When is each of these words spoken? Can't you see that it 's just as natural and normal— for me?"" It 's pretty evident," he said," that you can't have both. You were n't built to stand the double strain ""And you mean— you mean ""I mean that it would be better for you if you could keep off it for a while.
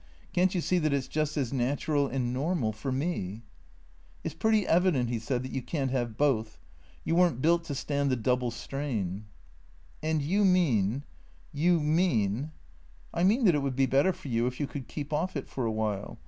Can't 0.33 0.55
you 0.55 0.61
see 0.61 0.79
that 0.79 0.93
it 0.93 0.99
's 1.03 1.07
just 1.07 1.37
as 1.37 1.53
natural 1.53 2.07
and 2.07 2.33
normal— 2.33 2.73
for 2.73 2.91
me?"" 2.91 3.43
It 4.23 4.31
's 4.31 4.33
pretty 4.33 4.65
evident," 4.65 5.09
he 5.11 5.19
said," 5.19 5.43
that 5.43 5.51
you 5.51 5.61
can't 5.61 5.91
have 5.91 6.17
both. 6.17 6.59
You 7.03 7.13
were 7.13 7.29
n't 7.29 7.41
built 7.43 7.65
to 7.65 7.75
stand 7.75 8.09
the 8.09 8.15
double 8.15 8.49
strain 8.49 9.25
""And 10.01 10.23
you 10.23 10.43
mean— 10.43 11.03
you 11.53 11.79
mean 11.79 12.51
""I 13.13 13.23
mean 13.23 13.45
that 13.45 13.53
it 13.53 13.61
would 13.61 13.75
be 13.75 13.85
better 13.85 14.11
for 14.11 14.27
you 14.29 14.47
if 14.47 14.59
you 14.59 14.65
could 14.65 14.87
keep 14.87 15.13
off 15.13 15.35
it 15.35 15.47
for 15.47 15.67
a 15.67 15.71
while. 15.71 16.17